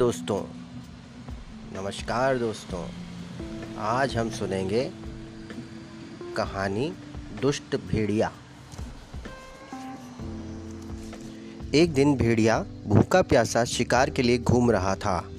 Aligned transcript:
दोस्तों, 0.00 0.42
नमस्कार 1.74 2.38
दोस्तों। 2.38 2.84
आज 3.78 4.16
हम 4.16 4.30
सुनेंगे 4.30 4.90
कहानी 6.36 6.92
दुष्ट 7.42 7.76
भेड़िया। 7.76 8.32
एक 11.74 11.92
दिन 11.92 12.16
भेड़िया 12.16 12.66
भूखा 12.86 13.22
प्यासा 13.22 13.64
शिकार 13.64 14.10
के 14.10 14.22
लिए 14.22 14.38
घूम 14.38 14.70
रहा 14.70 14.94
था। 14.94 15.30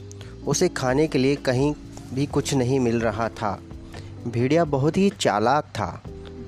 उसे 0.48 0.70
खाने 0.70 1.08
के 1.08 1.18
लिए 1.18 1.36
कहीं 1.36 1.76
भी 2.14 2.26
कुछ 2.26 2.54
नहीं 2.54 2.80
मिल 2.80 3.02
रहा 3.02 3.30
था। 3.30 3.60
भेड़िया 4.28 4.66
बहुत 4.66 4.98
ही 4.98 5.10
चालाक 5.10 5.64
था। 5.64 6.04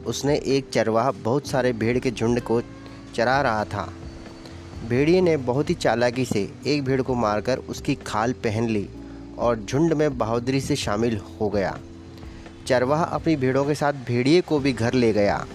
उसने 0.05 0.41
एक 0.45 0.69
चरवाहा 0.69 1.11
बहुत 1.11 1.47
सारे 1.47 1.73
भेड़ 1.73 1.99
के 1.99 2.11
झुंड 2.11 2.41
को 2.41 2.61
चरा 3.15 3.41
रहा 3.41 3.65
था। 3.65 3.93
भेड़िए 4.89 5.21
ने 5.21 5.37
बहुत 5.37 5.69
ही 5.69 5.75
चालाकी 5.75 6.25
से 6.25 6.51
एक 6.67 6.83
भेड़ 6.83 7.01
को 7.01 7.15
मारकर 7.15 7.57
उसकी 7.57 7.95
खाल 7.95 8.33
पहन 8.33 8.69
ली 8.69 8.89
और 9.37 9.59
झुंड 9.59 9.93
में 9.93 10.17
बहादुरी 10.17 10.61
से 10.61 10.75
शामिल 10.75 11.19
हो 11.41 11.49
गया। 11.49 11.79
चरवाहा 12.67 13.03
अपनी 13.03 13.35
भेड़ों 13.35 13.65
के 13.65 13.75
साथ 13.75 13.93
भेड़िए 13.93 14.41
को 14.41 14.59
भी 14.59 14.73
घर 14.73 14.93
ले 14.93 15.13
गया। 15.13 15.45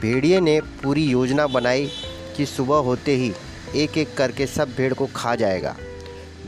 भेड़िए 0.00 0.40
ने 0.40 0.60
पूरी 0.60 1.04
योजना 1.04 1.46
बनाई 1.46 1.90
कि 2.36 2.46
सुबह 2.46 2.76
होते 2.76 3.16
ही 3.16 3.32
एक 3.76 3.98
एक 3.98 4.16
करके 4.16 4.46
सब 4.46 4.74
भेड़ 4.76 4.94
को 4.94 5.06
खा 5.06 5.34
जाएगा। 5.34 5.76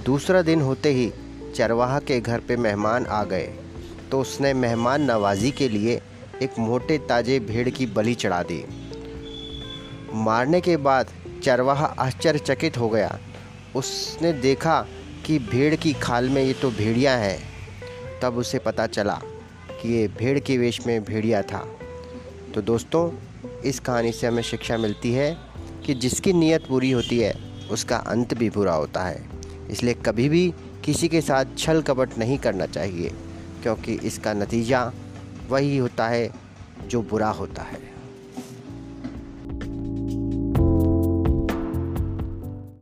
दूसरा 0.04 0.42
दिन 0.42 0.60
होते 0.60 0.92
ही 0.92 1.12
चरवाहा 1.56 1.98
के 1.98 2.20
घर 2.20 2.40
पे 2.40 2.56
मेहमान 2.56 3.06
आ 3.06 3.24
गए। 3.24 3.52
तो 4.10 4.20
उसने 4.20 4.54
मेहमान 4.54 5.02
नवाजी 5.02 5.50
के 5.50 5.68
लिए 5.68 6.00
एक 6.42 6.58
मोटे 6.58 6.98
ताजे 6.98 7.40
भेड़ 7.40 7.68
की 7.68 7.86
बलि 7.86 8.14
चढ़ा 8.14 8.42
दी। 8.42 8.64
मारने 10.14 10.60
के 10.60 10.76
बाद 10.76 11.10
चरवाहा 11.40 11.86
आश्चर्यचकित 11.98 12.78
हो 12.78 12.88
गया। 12.88 13.18
उसने 13.76 14.32
देखा 14.32 14.80
कि 15.26 15.38
भेड़ 15.38 15.74
की 15.74 15.92
खाल 15.92 16.28
में 16.28 16.42
ये 16.42 16.52
तो 16.52 16.70
भेड़िया 16.70 17.16
है। 17.16 17.38
तब 18.22 18.36
उसे 18.36 18.58
पता 18.58 18.86
चला 18.86 19.20
कि 19.72 19.94
ये 19.94 20.06
भेड़ 20.08 20.38
के 20.38 20.58
वेश 20.58 20.86
में 20.86 21.04
भेड़िया 21.04 21.42
था। 21.42 21.66
तो 22.54 22.62
दोस्तों, 22.62 23.10
इस 23.60 23.80
कहानी 23.80 24.12
से 24.12 24.26
हमें 24.26 24.42
शिक्षा 24.42 24.76
मिलती 24.76 25.12
है 25.12 25.36
कि 25.86 25.94
जिसकी 25.94 26.32
नीयत 26.32 26.68
बुरी 26.68 26.90
होती 26.90 27.18
है, 27.18 27.34
उसका 27.70 27.96
अंत 27.96 28.34
भी 28.34 28.50
बुरा 28.50 28.74
होता 28.74 29.04
है। 29.04 29.24
इसलिए 29.70 29.94
कभी 29.94 30.28
भी 30.28 30.52
किसी 30.84 31.08
के 31.08 31.20
साथ 31.20 31.44
छल 31.58 31.82
कपट 31.82 32.18
नहीं 32.18 32.38
करना 32.38 32.66
चाहिए, 32.66 33.12
क्योंकि 33.62 33.94
इसका 33.94 34.32
नतीजा 34.32 34.92
वही 35.48 35.76
होता 35.76 36.08
है 36.08 36.30
जो 36.86 37.02
बुरा 37.02 37.28
होता 37.28 37.62
है। 37.62 37.85